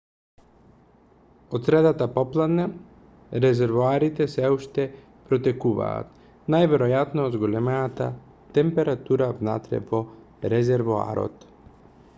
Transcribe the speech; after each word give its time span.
од 1.57 1.67
средата 1.69 2.07
попладне 2.15 2.63
резервоарите 3.45 4.27
сѐ 4.37 4.51
уште 4.55 4.87
протекуваа 5.27 5.93
најверојатно 6.57 7.27
од 7.29 7.37
зголемената 7.39 8.09
температура 8.59 9.29
внатре 9.43 9.83
во 9.93 10.01
резервоарот 10.59 11.47